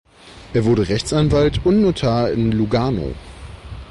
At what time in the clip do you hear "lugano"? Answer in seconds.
2.51-3.13